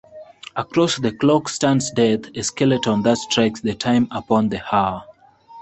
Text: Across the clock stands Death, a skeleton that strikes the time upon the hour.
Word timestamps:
Across 0.55 0.97
the 1.01 1.11
clock 1.11 1.47
stands 1.47 1.91
Death, 1.91 2.21
a 2.35 2.41
skeleton 2.41 3.03
that 3.03 3.19
strikes 3.19 3.61
the 3.61 3.75
time 3.75 4.07
upon 4.09 4.49
the 4.49 4.59
hour. 4.73 5.03